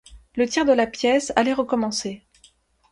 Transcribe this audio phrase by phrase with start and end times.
[0.33, 2.23] Le tir de la pièce allait recommencer.